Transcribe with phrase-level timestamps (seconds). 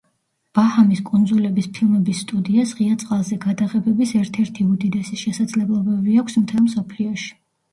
[0.59, 7.31] ბაჰამის კუნძულების ფილმების სტუდიას ღია წყალზე გადაღებების ერთ-ერთი უდიდესი შესაძლებლობები აქვს მთელ მსოფლიოში.